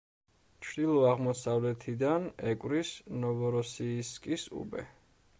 [0.67, 2.93] ჩრდილო-აღმოსავლეთიდან ეკვრის
[3.25, 4.87] ნოვოროსიისკის უბე.